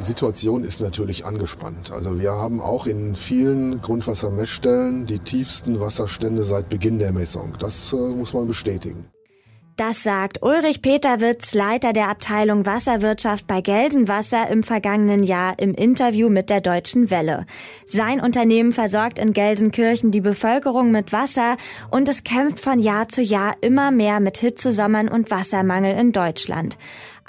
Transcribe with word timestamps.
Die 0.00 0.06
Situation 0.06 0.64
ist 0.64 0.80
natürlich 0.80 1.26
angespannt. 1.26 1.92
Also 1.92 2.18
wir 2.18 2.32
haben 2.32 2.62
auch 2.62 2.86
in 2.86 3.14
vielen 3.14 3.82
Grundwassermessstellen 3.82 5.04
die 5.04 5.18
tiefsten 5.18 5.78
Wasserstände 5.78 6.42
seit 6.42 6.70
Beginn 6.70 6.98
der 6.98 7.12
Messung. 7.12 7.52
Das 7.58 7.92
äh, 7.92 7.96
muss 7.96 8.32
man 8.32 8.46
bestätigen. 8.46 9.10
Das 9.76 10.02
sagt 10.02 10.42
Ulrich 10.42 10.80
Peterwitz, 10.80 11.54
Leiter 11.54 11.92
der 11.92 12.08
Abteilung 12.08 12.64
Wasserwirtschaft 12.64 13.46
bei 13.46 13.60
Gelsenwasser 13.60 14.48
im 14.48 14.62
vergangenen 14.62 15.22
Jahr 15.22 15.58
im 15.58 15.74
Interview 15.74 16.30
mit 16.30 16.48
der 16.48 16.60
Deutschen 16.60 17.10
Welle. 17.10 17.44
Sein 17.86 18.20
Unternehmen 18.20 18.72
versorgt 18.72 19.18
in 19.18 19.32
Gelsenkirchen 19.34 20.10
die 20.10 20.20
Bevölkerung 20.20 20.90
mit 20.90 21.12
Wasser 21.12 21.56
und 21.90 22.08
es 22.08 22.24
kämpft 22.24 22.60
von 22.60 22.78
Jahr 22.78 23.08
zu 23.08 23.22
Jahr 23.22 23.54
immer 23.62 23.90
mehr 23.90 24.20
mit 24.20 24.38
Hitzesommern 24.38 25.08
und 25.08 25.30
Wassermangel 25.30 25.94
in 25.98 26.12
Deutschland. 26.12 26.76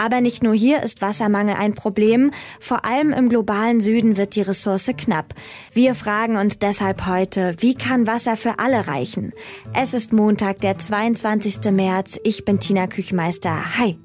Aber 0.02 0.20
nicht 0.20 0.42
nur 0.42 0.56
hier 0.56 0.82
ist 0.82 1.04
Wassermangel 1.04 1.56
ein 1.56 1.76
Problem, 1.76 2.32
vor 2.60 2.86
allem 2.86 3.14
im 3.14 3.30
globalen 3.30 3.82
Süden 3.82 4.18
wird 4.18 4.36
die 4.36 4.42
Ressource 4.42 4.90
knapp. 4.98 5.36
Wir 5.74 5.94
fragen 5.94 6.38
uns 6.38 6.58
deshalb 6.58 7.06
heute, 7.06 7.54
wie 7.60 7.76
kann 7.76 8.08
Wasser 8.08 8.36
für 8.36 8.58
alle 8.58 8.88
reichen? 8.88 9.32
Es 9.76 9.94
ist 9.94 10.12
Montag, 10.12 10.58
der 10.62 10.80
22. 10.80 11.72
März. 11.72 12.20
Ich 12.24 12.46
bin 12.46 12.60
Tina 12.60 12.88
Küchmeister. 12.88 13.78
Hi. 13.78 13.96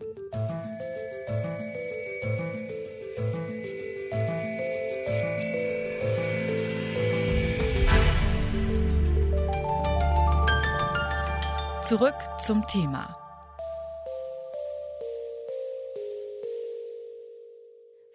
Zurück 11.82 12.16
zum 12.44 12.66
Thema. 12.66 13.16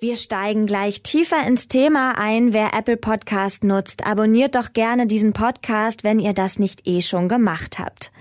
Wir 0.03 0.15
steigen 0.15 0.65
gleich 0.65 1.03
tiefer 1.03 1.45
ins 1.45 1.67
Thema 1.67 2.17
ein. 2.17 2.53
Wer 2.53 2.73
Apple 2.73 2.97
Podcast 2.97 3.63
nutzt, 3.63 4.03
abonniert 4.03 4.55
doch 4.55 4.73
gerne 4.73 5.05
diesen 5.05 5.31
Podcast, 5.31 6.03
wenn 6.03 6.17
ihr 6.17 6.33
das 6.33 6.57
nicht 6.57 6.87
eh 6.87 7.01
schon 7.01 7.29
gemacht 7.29 7.77
habt. 7.77 8.11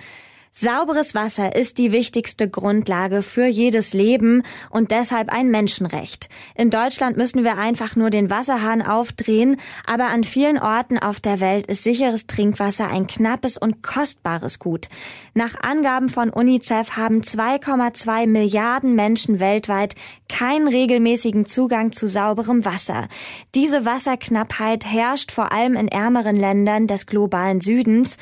Sauberes 0.62 1.14
Wasser 1.14 1.56
ist 1.56 1.78
die 1.78 1.90
wichtigste 1.90 2.46
Grundlage 2.46 3.22
für 3.22 3.46
jedes 3.46 3.94
Leben 3.94 4.42
und 4.68 4.90
deshalb 4.90 5.30
ein 5.30 5.48
Menschenrecht. 5.48 6.28
In 6.54 6.68
Deutschland 6.68 7.16
müssen 7.16 7.44
wir 7.44 7.56
einfach 7.56 7.96
nur 7.96 8.10
den 8.10 8.28
Wasserhahn 8.28 8.82
aufdrehen, 8.82 9.58
aber 9.86 10.08
an 10.08 10.22
vielen 10.22 10.58
Orten 10.58 10.98
auf 10.98 11.18
der 11.18 11.40
Welt 11.40 11.66
ist 11.66 11.82
sicheres 11.82 12.26
Trinkwasser 12.26 12.88
ein 12.88 13.06
knappes 13.06 13.56
und 13.56 13.82
kostbares 13.82 14.58
Gut. 14.58 14.90
Nach 15.32 15.54
Angaben 15.62 16.10
von 16.10 16.28
UNICEF 16.28 16.90
haben 16.94 17.22
2,2 17.22 18.26
Milliarden 18.26 18.94
Menschen 18.94 19.40
weltweit 19.40 19.94
keinen 20.28 20.68
regelmäßigen 20.68 21.46
Zugang 21.46 21.92
zu 21.92 22.06
sauberem 22.06 22.66
Wasser. 22.66 23.08
Diese 23.54 23.86
Wasserknappheit 23.86 24.84
herrscht 24.84 25.32
vor 25.32 25.54
allem 25.54 25.74
in 25.74 25.88
ärmeren 25.88 26.36
Ländern 26.36 26.86
des 26.86 27.06
globalen 27.06 27.62
Südens, 27.62 28.18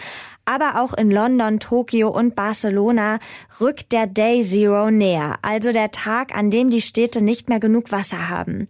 aber 0.49 0.81
auch 0.81 0.95
in 0.95 1.11
London, 1.11 1.61
Tokio 1.61 2.09
und 2.09 2.35
Barcelona 2.35 3.19
rückt 3.61 3.93
der 3.93 4.07
Day 4.07 4.43
Zero 4.43 4.91
näher, 4.91 5.35
also 5.43 5.73
der 5.73 5.91
Tag, 5.91 6.35
an 6.35 6.49
dem 6.49 6.71
die 6.71 6.81
Städte 6.81 7.23
nicht 7.23 7.51
mehr 7.51 7.61
genug 7.61 7.93
Wasser 7.93 8.31
haben. 8.31 8.67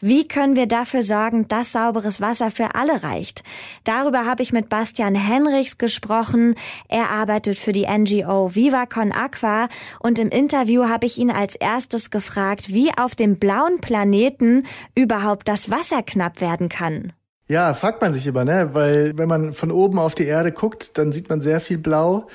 Wie 0.00 0.26
können 0.26 0.56
wir 0.56 0.66
dafür 0.66 1.02
sorgen, 1.02 1.46
dass 1.48 1.72
sauberes 1.72 2.22
Wasser 2.22 2.50
für 2.50 2.76
alle 2.76 3.02
reicht? 3.02 3.42
Darüber 3.84 4.24
habe 4.24 4.42
ich 4.42 4.52
mit 4.52 4.70
Bastian 4.70 5.14
Henrichs 5.14 5.76
gesprochen. 5.76 6.54
Er 6.88 7.10
arbeitet 7.10 7.58
für 7.58 7.72
die 7.72 7.86
NGO 7.86 8.54
Viva 8.54 8.86
Con 8.86 9.12
Aqua 9.12 9.68
und 10.00 10.18
im 10.18 10.30
Interview 10.30 10.88
habe 10.88 11.04
ich 11.04 11.18
ihn 11.18 11.30
als 11.30 11.56
erstes 11.56 12.10
gefragt, 12.10 12.72
wie 12.72 12.90
auf 12.96 13.14
dem 13.14 13.38
blauen 13.38 13.80
Planeten 13.80 14.66
überhaupt 14.94 15.46
das 15.48 15.70
Wasser 15.70 16.02
knapp 16.02 16.40
werden 16.40 16.70
kann. 16.70 17.12
Ja, 17.48 17.72
fragt 17.72 18.02
man 18.02 18.12
sich 18.12 18.26
immer, 18.26 18.44
ne? 18.44 18.70
Weil 18.74 19.16
wenn 19.16 19.28
man 19.28 19.54
von 19.54 19.70
oben 19.70 19.98
auf 19.98 20.14
die 20.14 20.26
Erde 20.26 20.52
guckt, 20.52 20.98
dann 20.98 21.12
sieht 21.12 21.30
man 21.30 21.40
sehr 21.40 21.60
viel 21.60 21.78
Blau. 21.78 22.28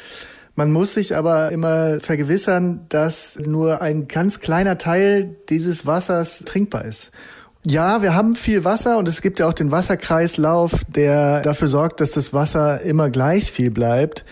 Man 0.56 0.72
muss 0.72 0.96
sich 0.96 1.16
aber 1.16 1.52
immer 1.52 2.00
vergewissern, 2.00 2.86
dass 2.90 3.40
nur 3.40 3.82
ein 3.82 4.08
ganz 4.08 4.40
kleiner 4.40 4.78
Teil 4.78 5.36
dieses 5.50 5.86
Wassers 5.86 6.40
trinkbar 6.46 6.86
ist. 6.86 7.12
Ja, 7.66 8.02
wir 8.02 8.14
haben 8.14 8.36
viel 8.36 8.66
Wasser 8.66 8.98
und 8.98 9.08
es 9.08 9.22
gibt 9.22 9.40
ja 9.40 9.48
auch 9.48 9.54
den 9.54 9.72
Wasserkreislauf, 9.72 10.82
der 10.88 11.42
dafür 11.42 11.68
sorgt, 11.68 12.02
dass 12.02 12.12
das 12.12 12.34
Wasser 12.34 12.82
immer 12.82 13.10
gleich 13.10 13.52
viel 13.52 13.72
bleibt. 13.72 14.26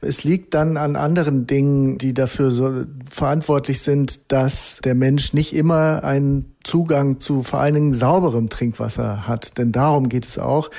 Es 0.00 0.24
liegt 0.24 0.54
dann 0.54 0.76
an 0.76 0.96
anderen 0.96 1.46
Dingen, 1.46 1.98
die 1.98 2.12
dafür 2.12 2.50
so 2.50 2.84
verantwortlich 3.10 3.80
sind, 3.80 4.30
dass 4.30 4.80
der 4.84 4.94
Mensch 4.94 5.32
nicht 5.32 5.54
immer 5.54 6.04
einen 6.04 6.54
Zugang 6.64 7.18
zu 7.20 7.42
vor 7.42 7.60
allen 7.60 7.74
Dingen 7.74 7.94
sauberem 7.94 8.48
Trinkwasser 8.48 9.26
hat. 9.26 9.56
Denn 9.58 9.72
darum 9.72 10.08
geht 10.08 10.26
es 10.26 10.38
auch. 10.38 10.70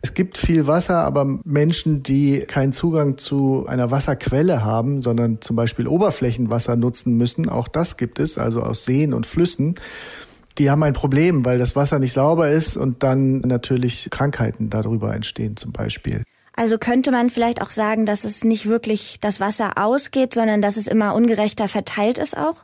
Es 0.00 0.14
gibt 0.14 0.36
viel 0.36 0.66
Wasser, 0.66 1.04
aber 1.04 1.24
Menschen, 1.44 2.02
die 2.02 2.40
keinen 2.40 2.72
Zugang 2.72 3.18
zu 3.18 3.66
einer 3.68 3.92
Wasserquelle 3.92 4.64
haben, 4.64 5.00
sondern 5.00 5.40
zum 5.40 5.54
Beispiel 5.54 5.86
Oberflächenwasser 5.86 6.74
nutzen 6.74 7.16
müssen, 7.16 7.48
auch 7.48 7.68
das 7.68 7.96
gibt 7.96 8.18
es, 8.18 8.36
also 8.36 8.62
aus 8.62 8.84
Seen 8.84 9.14
und 9.14 9.26
Flüssen, 9.26 9.76
die 10.58 10.70
haben 10.70 10.82
ein 10.82 10.92
Problem, 10.92 11.44
weil 11.44 11.58
das 11.58 11.76
Wasser 11.76 12.00
nicht 12.00 12.12
sauber 12.12 12.50
ist 12.50 12.76
und 12.76 13.04
dann 13.04 13.40
natürlich 13.40 14.08
Krankheiten 14.10 14.70
darüber 14.70 15.14
entstehen 15.14 15.56
zum 15.56 15.72
Beispiel. 15.72 16.24
Also 16.54 16.78
könnte 16.78 17.10
man 17.10 17.30
vielleicht 17.30 17.62
auch 17.62 17.70
sagen, 17.70 18.04
dass 18.04 18.24
es 18.24 18.44
nicht 18.44 18.66
wirklich 18.66 19.18
das 19.20 19.40
Wasser 19.40 19.72
ausgeht, 19.76 20.34
sondern 20.34 20.60
dass 20.60 20.76
es 20.76 20.86
immer 20.86 21.14
ungerechter 21.14 21.68
verteilt 21.68 22.18
ist 22.18 22.36
auch? 22.36 22.62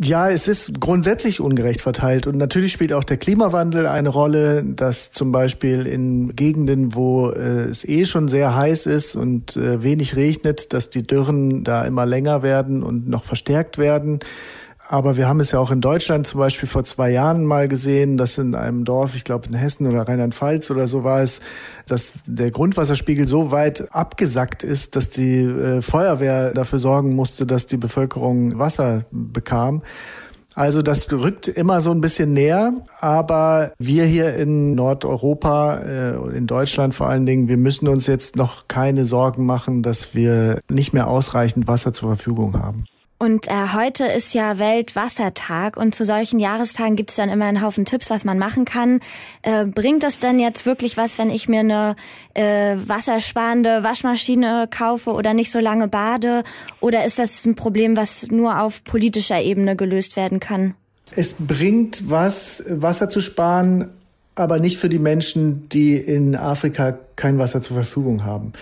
Ja, 0.00 0.30
es 0.30 0.48
ist 0.48 0.80
grundsätzlich 0.80 1.38
ungerecht 1.40 1.82
verteilt 1.82 2.26
und 2.26 2.38
natürlich 2.38 2.72
spielt 2.72 2.94
auch 2.94 3.04
der 3.04 3.18
Klimawandel 3.18 3.86
eine 3.86 4.08
Rolle, 4.08 4.64
dass 4.64 5.12
zum 5.12 5.32
Beispiel 5.32 5.86
in 5.86 6.34
Gegenden, 6.34 6.94
wo 6.94 7.28
äh, 7.28 7.64
es 7.68 7.86
eh 7.86 8.06
schon 8.06 8.28
sehr 8.28 8.56
heiß 8.56 8.86
ist 8.86 9.16
und 9.16 9.54
äh, 9.56 9.82
wenig 9.82 10.16
regnet, 10.16 10.72
dass 10.72 10.88
die 10.88 11.06
Dürren 11.06 11.62
da 11.62 11.84
immer 11.84 12.06
länger 12.06 12.42
werden 12.42 12.82
und 12.82 13.06
noch 13.06 13.24
verstärkt 13.24 13.76
werden. 13.76 14.20
Aber 14.88 15.16
wir 15.16 15.28
haben 15.28 15.40
es 15.40 15.52
ja 15.52 15.58
auch 15.58 15.70
in 15.70 15.80
Deutschland 15.80 16.26
zum 16.26 16.40
Beispiel 16.40 16.68
vor 16.68 16.84
zwei 16.84 17.10
Jahren 17.10 17.44
mal 17.44 17.68
gesehen, 17.68 18.16
dass 18.16 18.36
in 18.36 18.54
einem 18.54 18.84
Dorf, 18.84 19.14
ich 19.14 19.24
glaube 19.24 19.46
in 19.46 19.54
Hessen 19.54 19.86
oder 19.86 20.06
Rheinland-Pfalz 20.08 20.70
oder 20.70 20.86
so 20.86 21.04
war 21.04 21.22
es, 21.22 21.40
dass 21.86 22.14
der 22.26 22.50
Grundwasserspiegel 22.50 23.26
so 23.26 23.50
weit 23.50 23.94
abgesackt 23.94 24.64
ist, 24.64 24.96
dass 24.96 25.10
die 25.10 25.42
äh, 25.42 25.82
Feuerwehr 25.82 26.52
dafür 26.52 26.78
sorgen 26.78 27.14
musste, 27.14 27.46
dass 27.46 27.66
die 27.66 27.76
Bevölkerung 27.76 28.58
Wasser 28.58 29.04
bekam. 29.10 29.82
Also 30.54 30.82
das 30.82 31.10
rückt 31.10 31.48
immer 31.48 31.80
so 31.80 31.90
ein 31.92 32.00
bisschen 32.00 32.34
näher, 32.34 32.74
aber 33.00 33.72
wir 33.78 34.04
hier 34.04 34.34
in 34.34 34.74
Nordeuropa, 34.74 35.78
äh, 35.78 36.36
in 36.36 36.46
Deutschland 36.46 36.94
vor 36.94 37.08
allen 37.08 37.24
Dingen, 37.24 37.48
wir 37.48 37.56
müssen 37.56 37.88
uns 37.88 38.06
jetzt 38.06 38.36
noch 38.36 38.68
keine 38.68 39.06
Sorgen 39.06 39.46
machen, 39.46 39.82
dass 39.82 40.14
wir 40.14 40.60
nicht 40.68 40.92
mehr 40.92 41.08
ausreichend 41.08 41.68
Wasser 41.68 41.94
zur 41.94 42.10
Verfügung 42.10 42.60
haben. 42.60 42.84
Und 43.22 43.46
äh, 43.46 43.68
heute 43.72 44.04
ist 44.06 44.34
ja 44.34 44.58
Weltwassertag 44.58 45.76
und 45.76 45.94
zu 45.94 46.04
solchen 46.04 46.40
Jahrestagen 46.40 46.96
gibt 46.96 47.10
es 47.10 47.16
dann 47.16 47.28
immer 47.28 47.44
einen 47.44 47.62
Haufen 47.62 47.84
Tipps, 47.84 48.10
was 48.10 48.24
man 48.24 48.36
machen 48.36 48.64
kann. 48.64 48.98
Äh, 49.42 49.64
bringt 49.64 50.02
das 50.02 50.18
denn 50.18 50.40
jetzt 50.40 50.66
wirklich 50.66 50.96
was, 50.96 51.18
wenn 51.18 51.30
ich 51.30 51.48
mir 51.48 51.60
eine 51.60 51.94
äh, 52.34 52.74
wassersparende 52.84 53.84
Waschmaschine 53.84 54.66
kaufe 54.68 55.12
oder 55.12 55.34
nicht 55.34 55.52
so 55.52 55.60
lange 55.60 55.86
bade? 55.86 56.42
Oder 56.80 57.04
ist 57.04 57.20
das 57.20 57.46
ein 57.46 57.54
Problem, 57.54 57.96
was 57.96 58.26
nur 58.32 58.60
auf 58.60 58.82
politischer 58.82 59.40
Ebene 59.40 59.76
gelöst 59.76 60.16
werden 60.16 60.40
kann? 60.40 60.74
Es 61.14 61.34
bringt 61.34 62.10
was, 62.10 62.64
Wasser 62.68 63.08
zu 63.08 63.20
sparen, 63.20 64.01
aber 64.34 64.58
nicht 64.58 64.78
für 64.78 64.88
die 64.88 64.98
Menschen, 64.98 65.68
die 65.68 65.96
in 65.96 66.36
Afrika 66.36 66.98
kein 67.16 67.38
Wasser 67.38 67.60
zur 67.60 67.74
Verfügung 67.74 68.24
haben. 68.24 68.52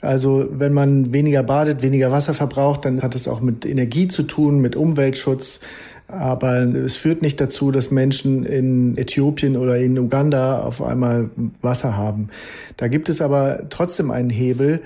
Also 0.00 0.48
wenn 0.50 0.72
man 0.72 1.12
weniger 1.12 1.42
badet, 1.42 1.82
weniger 1.82 2.10
Wasser 2.10 2.34
verbraucht, 2.34 2.84
dann 2.84 3.02
hat 3.02 3.14
es 3.14 3.28
auch 3.28 3.40
mit 3.40 3.66
Energie 3.66 4.08
zu 4.08 4.22
tun, 4.22 4.60
mit 4.60 4.74
Umweltschutz. 4.74 5.60
Aber 6.08 6.62
es 6.62 6.96
führt 6.96 7.22
nicht 7.22 7.40
dazu, 7.40 7.70
dass 7.70 7.92
Menschen 7.92 8.44
in 8.44 8.96
Äthiopien 8.96 9.56
oder 9.56 9.76
in 9.78 9.96
Uganda 9.96 10.62
auf 10.62 10.82
einmal 10.82 11.30
Wasser 11.62 11.96
haben. 11.96 12.30
Da 12.76 12.88
gibt 12.88 13.08
es 13.08 13.20
aber 13.20 13.68
trotzdem 13.70 14.10
einen 14.10 14.30
Hebel, 14.30 14.80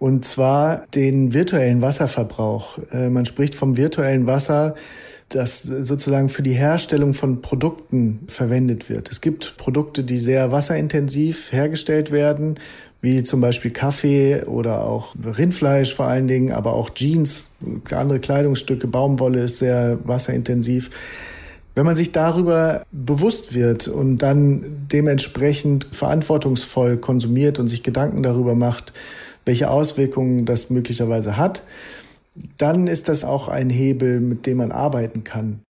und 0.00 0.24
zwar 0.24 0.84
den 0.94 1.32
virtuellen 1.32 1.80
Wasserverbrauch. 1.80 2.78
Äh, 2.92 3.08
man 3.10 3.26
spricht 3.26 3.54
vom 3.54 3.76
virtuellen 3.76 4.26
Wasser, 4.26 4.74
das 5.28 5.62
sozusagen 5.62 6.28
für 6.28 6.42
die 6.42 6.52
Herstellung 6.52 7.14
von 7.14 7.42
Produkten 7.42 8.20
verwendet 8.28 8.88
wird. 8.88 9.10
Es 9.10 9.20
gibt 9.20 9.56
Produkte, 9.56 10.04
die 10.04 10.18
sehr 10.18 10.52
wasserintensiv 10.52 11.52
hergestellt 11.52 12.10
werden, 12.10 12.58
wie 13.00 13.22
zum 13.22 13.40
Beispiel 13.40 13.70
Kaffee 13.70 14.44
oder 14.44 14.84
auch 14.84 15.14
Rindfleisch 15.22 15.94
vor 15.94 16.06
allen 16.06 16.26
Dingen, 16.26 16.52
aber 16.52 16.72
auch 16.72 16.90
Jeans, 16.90 17.50
andere 17.90 18.18
Kleidungsstücke, 18.18 18.86
Baumwolle 18.86 19.40
ist 19.40 19.58
sehr 19.58 19.98
wasserintensiv. 20.04 20.90
Wenn 21.74 21.84
man 21.84 21.96
sich 21.96 22.12
darüber 22.12 22.84
bewusst 22.92 23.52
wird 23.52 23.88
und 23.88 24.18
dann 24.18 24.86
dementsprechend 24.92 25.88
verantwortungsvoll 25.92 26.96
konsumiert 26.96 27.58
und 27.58 27.66
sich 27.66 27.82
Gedanken 27.82 28.22
darüber 28.22 28.54
macht, 28.54 28.92
welche 29.44 29.68
Auswirkungen 29.68 30.46
das 30.46 30.70
möglicherweise 30.70 31.36
hat, 31.36 31.62
dann 32.58 32.86
ist 32.86 33.08
das 33.08 33.24
auch 33.24 33.48
ein 33.48 33.70
Hebel, 33.70 34.20
mit 34.20 34.46
dem 34.46 34.58
man 34.58 34.72
arbeiten 34.72 35.24
kann. 35.24 35.60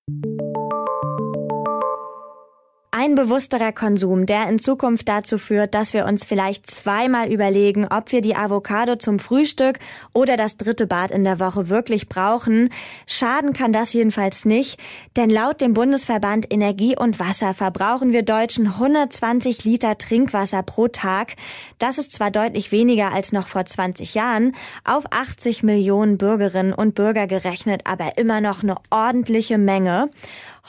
Ein 3.05 3.17
bewussterer 3.17 3.73
Konsum, 3.73 4.25
der 4.25 4.49
in 4.49 4.59
Zukunft 4.59 5.11
dazu 5.11 5.37
führt, 5.37 5.75
dass 5.75 5.93
wir 5.93 6.07
uns 6.07 6.25
vielleicht 6.25 6.71
zweimal 6.71 7.31
überlegen, 7.31 7.87
ob 7.87 8.11
wir 8.13 8.23
die 8.23 8.35
Avocado 8.35 8.97
zum 8.97 9.19
Frühstück 9.19 9.79
oder 10.15 10.39
das 10.39 10.57
dritte 10.57 10.87
Bad 10.87 11.11
in 11.11 11.23
der 11.23 11.39
Woche 11.39 11.69
wirklich 11.69 12.09
brauchen. 12.09 12.71
Schaden 13.07 13.53
kann 13.53 13.75
das 13.75 13.93
jedenfalls 13.93 14.47
nicht, 14.47 14.81
denn 15.17 15.29
laut 15.29 15.61
dem 15.61 15.75
Bundesverband 15.75 16.51
Energie 16.51 16.97
und 16.97 17.21
Wasser 17.21 17.53
verbrauchen 17.53 18.15
wir 18.15 18.23
Deutschen 18.23 18.69
120 18.69 19.65
Liter 19.65 19.99
Trinkwasser 19.99 20.63
pro 20.63 20.89
Tag. 20.89 21.35
Das 21.79 21.99
ist 21.99 22.13
zwar 22.13 22.31
deutlich 22.31 22.73
weniger 22.73 23.13
als 23.13 23.33
noch 23.33 23.49
vor 23.49 23.67
20 23.67 24.15
Jahren, 24.15 24.57
auf 24.83 25.05
80 25.11 25.63
Millionen 25.63 26.17
Bürgerinnen 26.17 26.73
und 26.73 26.95
Bürger 26.95 27.27
gerechnet, 27.27 27.83
aber 27.85 28.17
immer 28.17 28.41
noch 28.41 28.63
eine 28.63 28.77
ordentliche 28.89 29.59
Menge. 29.59 30.09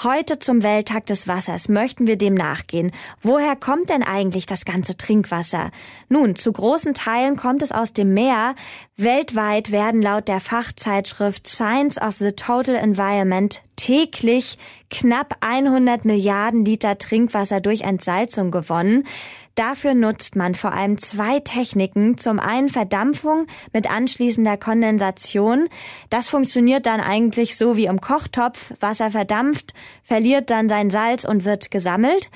Heute 0.03 0.39
zum 0.39 0.61
Welttag 0.61 1.05
des 1.05 1.25
Wassers 1.25 1.69
möchten 1.69 2.05
wir 2.05 2.17
dem 2.17 2.33
nachgehen. 2.33 2.91
Woher 3.21 3.55
kommt 3.55 3.89
denn 3.89 4.03
eigentlich 4.03 4.45
das 4.45 4.65
ganze 4.65 4.97
Trinkwasser? 4.97 5.71
Nun, 6.09 6.35
zu 6.35 6.51
großen 6.51 6.93
Teilen 6.93 7.37
kommt 7.37 7.61
es 7.61 7.71
aus 7.71 7.93
dem 7.93 8.13
Meer. 8.13 8.55
Weltweit 8.97 9.71
werden 9.71 10.01
laut 10.01 10.27
der 10.27 10.41
Fachzeitschrift 10.41 11.47
Science 11.47 11.97
of 11.97 12.15
the 12.17 12.33
Total 12.33 12.75
Environment 12.75 13.61
täglich 13.77 14.57
knapp 14.89 15.37
100 15.39 16.03
Milliarden 16.03 16.65
Liter 16.65 16.97
Trinkwasser 16.97 17.61
durch 17.61 17.81
Entsalzung 17.81 18.51
gewonnen. 18.51 19.05
Dafür 19.55 19.93
nutzt 19.93 20.35
man 20.35 20.53
vor 20.53 20.73
allem 20.73 20.97
zwei 20.97 21.39
Techniken. 21.39 22.17
Zum 22.17 22.39
einen 22.39 22.67
Verdampfung 22.67 23.47
mit 23.71 23.89
anschließender 23.89 24.57
Kondensation. 24.57 25.69
Das 26.09 26.27
funktioniert 26.27 26.85
dann 26.85 26.99
eigentlich 26.99 27.55
so 27.55 27.77
wie 27.77 27.85
im 27.85 28.01
Kochtopf. 28.01 28.73
Wasser 28.81 29.11
verdampft, 29.11 29.73
verliert 30.03 30.49
dann 30.49 30.67
sein 30.67 30.89
Salz 30.89 31.23
und 31.23 31.45
wird 31.45 31.71
gesammelt. 31.71 32.29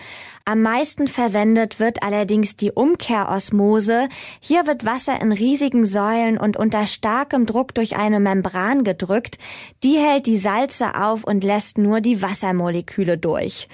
Am 0.46 0.62
meisten 0.62 1.08
verwendet 1.08 1.80
wird 1.80 2.02
allerdings 2.02 2.56
die 2.56 2.72
Umkehrosmose. 2.72 4.10
Hier 4.40 4.66
wird 4.66 4.86
Wasser 4.86 5.22
in 5.22 5.32
riesigen 5.32 5.86
Säulen 5.86 6.38
und 6.38 6.58
unter 6.58 6.86
starkem 6.86 7.46
Druck 7.46 7.76
durch 7.76 7.98
eine 7.98 8.20
Membran 8.20 8.84
gedrückt. 8.84 9.38
Die 9.84 9.98
hält 9.98 10.26
die 10.26 10.38
Salze 10.38 10.96
auf 10.96 11.24
und 11.24 11.44
lässt 11.44 11.78
nur 11.78 12.02
die 12.02 12.22
Wassermoleküle 12.22 13.18
durch. 13.18 13.68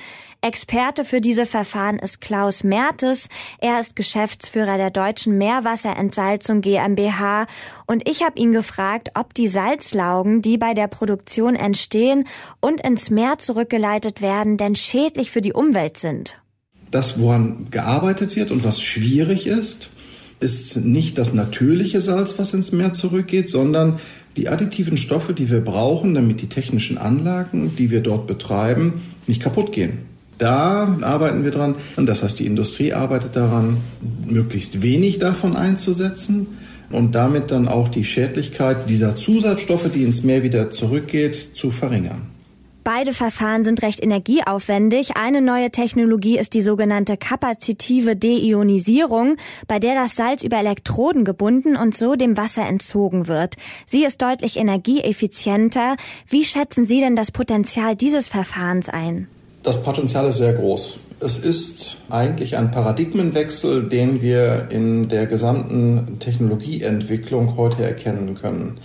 Experte 0.46 1.04
für 1.06 1.22
diese 1.22 1.48
Verfahren 1.48 1.98
ist 1.98 2.22
Klaus 2.22 2.64
Mertes. 2.64 3.30
Er 3.58 3.80
ist 3.80 3.96
Geschäftsführer 3.96 4.78
der 4.78 4.92
Deutschen 4.92 5.40
Meerwasserentsalzung 5.40 6.62
GmbH 6.62 7.48
und 7.88 8.08
ich 8.08 8.22
habe 8.22 8.38
ihn 8.38 8.52
gefragt, 8.52 9.10
ob 9.16 9.34
die 9.34 9.48
Salzlaugen, 9.48 10.44
die 10.44 10.60
bei 10.60 10.76
der 10.76 10.88
Produktion 10.88 11.56
entstehen 11.56 12.28
und 12.60 12.82
ins 12.82 13.10
Meer 13.10 13.40
zurückgeleitet 13.40 14.22
werden, 14.22 14.58
denn 14.58 14.76
schädlich 14.76 15.32
für 15.32 15.42
die 15.42 15.54
Umwelt 15.54 15.98
sind. 15.98 16.40
Das, 16.96 17.20
woran 17.20 17.66
gearbeitet 17.72 18.38
wird 18.38 18.52
und 18.52 18.64
was 18.64 18.82
schwierig 18.82 19.48
ist, 19.48 19.90
ist 20.40 20.78
nicht 20.78 21.18
das 21.18 21.34
natürliche 21.34 22.00
Salz, 22.00 22.36
was 22.38 22.54
ins 22.54 22.72
Meer 22.72 22.94
zurückgeht, 22.94 23.50
sondern 23.50 24.00
die 24.38 24.48
additiven 24.48 24.96
Stoffe, 24.96 25.34
die 25.34 25.50
wir 25.50 25.60
brauchen, 25.60 26.14
damit 26.14 26.42
die 26.42 26.48
technischen 26.48 26.98
Anlagen, 26.98 27.76
die 27.78 27.92
wir 27.92 28.00
dort 28.00 28.28
betreiben, 28.28 28.94
nicht 29.28 29.44
kaputt 29.44 29.74
gehen. 29.74 30.04
Da 30.38 30.98
arbeiten 31.02 31.44
wir 31.44 31.52
dran. 31.52 31.76
Und 31.98 32.06
das 32.06 32.24
heißt, 32.24 32.40
die 32.40 32.46
Industrie 32.46 32.94
arbeitet 32.94 33.36
daran, 33.36 33.76
möglichst 34.26 34.82
wenig 34.82 35.20
davon 35.20 35.58
einzusetzen 35.58 36.48
und 36.92 37.14
damit 37.14 37.52
dann 37.52 37.68
auch 37.68 37.90
die 37.90 38.06
Schädlichkeit 38.06 38.90
dieser 38.90 39.18
Zusatzstoffe, 39.18 39.92
die 39.94 40.04
ins 40.04 40.24
Meer 40.24 40.44
wieder 40.44 40.72
zurückgeht, 40.72 41.58
zu 41.58 41.72
verringern. 41.72 42.35
Beide 42.86 43.14
Verfahren 43.14 43.64
sind 43.64 43.82
recht 43.82 44.04
energieaufwendig. 44.04 45.18
Eine 45.18 45.42
neue 45.42 45.72
Technologie 45.72 46.38
ist 46.38 46.54
die 46.54 46.62
sogenannte 46.62 47.18
kapazitive 47.18 48.16
Deionisierung, 48.16 49.38
bei 49.68 49.80
der 49.80 49.96
das 49.96 50.16
Salz 50.16 50.44
über 50.44 50.58
Elektroden 50.58 51.26
gebunden 51.26 51.78
und 51.78 51.98
so 51.98 52.14
dem 52.14 52.38
Wasser 52.38 52.68
entzogen 52.68 53.28
wird. 53.28 53.56
Sie 53.88 54.06
ist 54.06 54.22
deutlich 54.22 54.58
energieeffizienter. 54.58 55.96
Wie 56.30 56.44
schätzen 56.44 56.86
Sie 56.86 57.00
denn 57.00 57.16
das 57.16 57.32
Potenzial 57.32 57.96
dieses 57.96 58.28
Verfahrens 58.28 58.88
ein? 58.88 59.30
Das 59.64 59.82
Potenzial 59.82 60.30
ist 60.30 60.38
sehr 60.38 60.54
groß. 60.54 61.00
Es 61.22 61.40
ist 61.40 62.04
eigentlich 62.12 62.56
ein 62.56 62.70
Paradigmenwechsel, 62.70 63.90
den 63.90 64.22
wir 64.22 64.68
in 64.70 65.10
der 65.10 65.26
gesamten 65.26 66.20
Technologieentwicklung 66.20 67.58
heute 67.58 67.84
erkennen 67.84 68.36
können. 68.36 68.80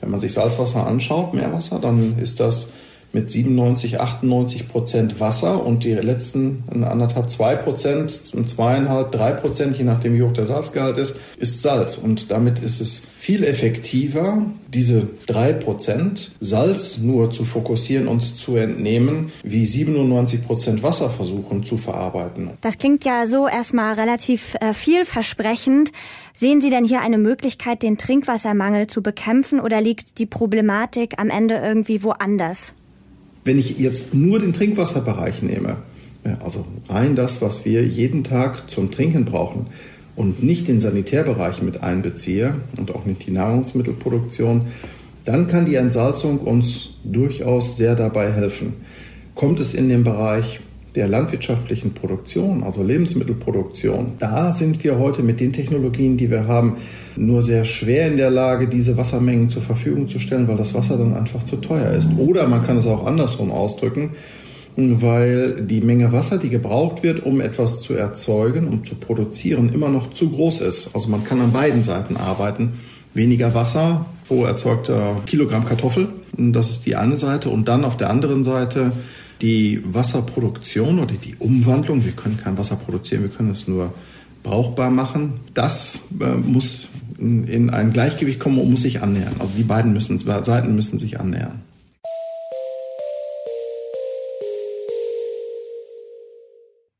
Wenn 0.00 0.12
man 0.12 0.20
sich 0.20 0.32
Salzwasser 0.32 0.86
anschaut, 0.86 1.34
Meerwasser, 1.34 1.80
dann 1.80 2.16
ist 2.20 2.38
das 2.38 2.68
mit 3.12 3.30
97, 3.30 4.00
98 4.00 4.68
Prozent 4.68 5.20
Wasser 5.20 5.64
und 5.64 5.84
die 5.84 5.92
letzten 5.92 6.64
anderthalb, 6.84 7.30
zwei 7.30 7.56
Prozent, 7.56 8.10
zweieinhalb, 8.10 9.12
drei 9.12 9.32
Prozent, 9.32 9.76
je 9.78 9.84
nachdem 9.84 10.14
wie 10.14 10.22
hoch 10.22 10.32
der 10.32 10.46
Salzgehalt 10.46 10.98
ist, 10.98 11.16
ist 11.36 11.62
Salz. 11.62 11.98
Und 11.98 12.30
damit 12.30 12.60
ist 12.60 12.80
es 12.80 13.02
viel 13.18 13.44
effektiver, 13.44 14.42
diese 14.66 15.06
drei 15.26 15.52
Prozent 15.52 16.32
Salz 16.40 16.98
nur 16.98 17.30
zu 17.30 17.44
fokussieren 17.44 18.08
und 18.08 18.20
zu 18.20 18.56
entnehmen, 18.56 19.30
wie 19.44 19.66
97 19.66 20.44
Prozent 20.44 20.82
Wasser 20.82 21.10
versuchen 21.10 21.62
zu 21.62 21.76
verarbeiten. 21.76 22.50
Das 22.62 22.78
klingt 22.78 23.04
ja 23.04 23.26
so 23.26 23.46
erstmal 23.46 23.94
relativ 23.94 24.56
äh, 24.60 24.72
vielversprechend. 24.72 25.92
Sehen 26.34 26.60
Sie 26.60 26.70
denn 26.70 26.84
hier 26.84 27.00
eine 27.02 27.18
Möglichkeit, 27.18 27.82
den 27.82 27.98
Trinkwassermangel 27.98 28.86
zu 28.86 29.02
bekämpfen 29.02 29.60
oder 29.60 29.80
liegt 29.80 30.18
die 30.18 30.26
Problematik 30.26 31.14
am 31.18 31.30
Ende 31.30 31.56
irgendwie 31.56 32.02
woanders? 32.02 32.74
Wenn 33.44 33.58
ich 33.58 33.78
jetzt 33.78 34.14
nur 34.14 34.38
den 34.38 34.52
Trinkwasserbereich 34.52 35.42
nehme, 35.42 35.78
also 36.40 36.64
rein 36.88 37.16
das, 37.16 37.42
was 37.42 37.64
wir 37.64 37.84
jeden 37.84 38.22
Tag 38.22 38.70
zum 38.70 38.90
Trinken 38.90 39.24
brauchen 39.24 39.66
und 40.14 40.42
nicht 40.42 40.68
den 40.68 40.78
Sanitärbereich 40.78 41.62
mit 41.62 41.82
einbeziehe 41.82 42.54
und 42.76 42.94
auch 42.94 43.04
nicht 43.04 43.26
die 43.26 43.32
Nahrungsmittelproduktion, 43.32 44.62
dann 45.24 45.46
kann 45.46 45.66
die 45.66 45.74
Entsalzung 45.74 46.38
uns 46.38 46.90
durchaus 47.04 47.76
sehr 47.76 47.96
dabei 47.96 48.30
helfen. 48.32 48.74
Kommt 49.34 49.60
es 49.60 49.74
in 49.74 49.88
den 49.88 50.04
Bereich 50.04 50.60
der 50.94 51.08
landwirtschaftlichen 51.08 51.94
Produktion, 51.94 52.62
also 52.62 52.82
Lebensmittelproduktion, 52.82 54.12
da 54.18 54.52
sind 54.52 54.84
wir 54.84 54.98
heute 54.98 55.22
mit 55.22 55.40
den 55.40 55.52
Technologien, 55.52 56.16
die 56.16 56.30
wir 56.30 56.46
haben, 56.46 56.76
nur 57.16 57.42
sehr 57.42 57.64
schwer 57.64 58.08
in 58.08 58.16
der 58.16 58.30
Lage, 58.30 58.68
diese 58.68 58.96
Wassermengen 58.96 59.48
zur 59.48 59.62
Verfügung 59.62 60.08
zu 60.08 60.18
stellen, 60.18 60.48
weil 60.48 60.56
das 60.56 60.74
Wasser 60.74 60.96
dann 60.96 61.14
einfach 61.14 61.42
zu 61.44 61.56
teuer 61.56 61.92
ist. 61.92 62.10
Oder 62.18 62.46
man 62.48 62.64
kann 62.64 62.76
es 62.76 62.86
auch 62.86 63.06
andersrum 63.06 63.50
ausdrücken, 63.50 64.10
weil 64.76 65.62
die 65.62 65.82
Menge 65.82 66.12
Wasser, 66.12 66.38
die 66.38 66.48
gebraucht 66.48 67.02
wird, 67.02 67.24
um 67.24 67.40
etwas 67.40 67.82
zu 67.82 67.94
erzeugen, 67.94 68.68
um 68.68 68.84
zu 68.84 68.94
produzieren, 68.94 69.70
immer 69.72 69.88
noch 69.88 70.12
zu 70.12 70.30
groß 70.30 70.62
ist. 70.62 70.94
Also 70.94 71.08
man 71.08 71.24
kann 71.24 71.40
an 71.40 71.52
beiden 71.52 71.84
Seiten 71.84 72.16
arbeiten. 72.16 72.80
Weniger 73.14 73.54
Wasser 73.54 74.06
pro 74.26 74.44
erzeugter 74.44 75.20
Kilogramm 75.26 75.66
Kartoffel, 75.66 76.08
das 76.38 76.70
ist 76.70 76.86
die 76.86 76.96
eine 76.96 77.18
Seite. 77.18 77.50
Und 77.50 77.68
dann 77.68 77.84
auf 77.84 77.98
der 77.98 78.08
anderen 78.08 78.44
Seite 78.44 78.92
die 79.42 79.82
Wasserproduktion 79.84 81.00
oder 81.00 81.14
die 81.14 81.34
Umwandlung. 81.38 82.04
Wir 82.04 82.12
können 82.12 82.38
kein 82.38 82.56
Wasser 82.56 82.76
produzieren, 82.76 83.22
wir 83.22 83.30
können 83.30 83.50
es 83.50 83.68
nur 83.68 83.92
brauchbar 84.42 84.90
machen. 84.90 85.34
Das 85.54 86.02
äh, 86.20 86.34
muss 86.34 86.88
in 87.18 87.70
ein 87.70 87.92
Gleichgewicht 87.92 88.40
kommen 88.40 88.58
und 88.58 88.70
muss 88.70 88.82
sich 88.82 89.02
annähern. 89.02 89.34
Also 89.38 89.52
die 89.56 89.62
beiden 89.62 89.92
müssen, 89.92 90.18
Seiten 90.18 90.74
müssen 90.74 90.98
sich 90.98 91.20
annähern. 91.20 91.60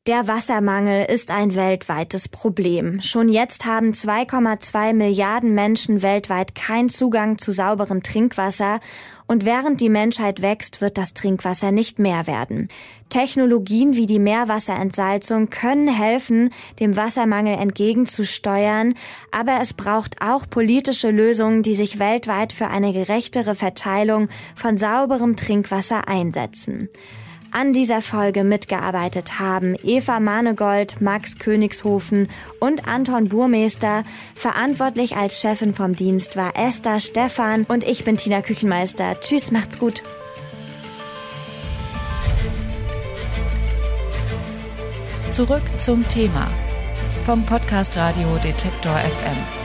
Der 0.08 0.26
Wassermangel 0.26 1.04
ist 1.08 1.30
ein 1.30 1.54
weltweites 1.54 2.26
Problem. 2.26 3.00
Schon 3.00 3.28
jetzt 3.28 3.66
haben 3.66 3.92
2,2 3.92 4.94
Milliarden 4.94 5.54
Menschen 5.54 6.02
weltweit 6.02 6.56
keinen 6.56 6.88
Zugang 6.88 7.38
zu 7.38 7.52
sauberem 7.52 8.02
Trinkwasser 8.02 8.80
und 9.28 9.44
während 9.44 9.80
die 9.80 9.88
Menschheit 9.88 10.42
wächst, 10.42 10.80
wird 10.80 10.98
das 10.98 11.14
Trinkwasser 11.14 11.70
nicht 11.70 12.00
mehr 12.00 12.26
werden. 12.26 12.66
Technologien 13.10 13.94
wie 13.94 14.06
die 14.06 14.18
Meerwasserentsalzung 14.18 15.50
können 15.50 15.86
helfen, 15.86 16.50
dem 16.80 16.96
Wassermangel 16.96 17.54
entgegenzusteuern, 17.54 18.94
aber 19.30 19.60
es 19.62 19.72
braucht 19.72 20.16
auch 20.20 20.50
politische 20.50 21.12
Lösungen, 21.12 21.62
die 21.62 21.74
sich 21.74 22.00
weltweit 22.00 22.52
für 22.52 22.66
eine 22.66 22.92
gerechtere 22.92 23.54
Verteilung 23.54 24.28
von 24.56 24.78
sauberem 24.78 25.36
Trinkwasser 25.36 26.08
einsetzen. 26.08 26.88
An 27.54 27.74
dieser 27.74 28.00
Folge 28.00 28.44
mitgearbeitet 28.44 29.38
haben 29.38 29.76
Eva 29.82 30.20
Manegold, 30.20 31.02
Max 31.02 31.38
Königshofen 31.38 32.28
und 32.60 32.88
Anton 32.88 33.28
Burmeister. 33.28 34.04
Verantwortlich 34.34 35.16
als 35.16 35.38
Chefin 35.38 35.74
vom 35.74 35.94
Dienst 35.94 36.36
war 36.36 36.56
Esther 36.56 36.98
Stephan 36.98 37.64
und 37.64 37.84
ich 37.84 38.04
bin 38.04 38.16
Tina 38.16 38.40
Küchenmeister. 38.40 39.20
Tschüss, 39.20 39.50
macht's 39.50 39.78
gut. 39.78 40.02
Zurück 45.30 45.62
zum 45.78 46.08
Thema 46.08 46.50
vom 47.26 47.44
Podcast 47.44 47.98
Radio 47.98 48.34
Detektor 48.42 48.96
FM. 48.96 49.61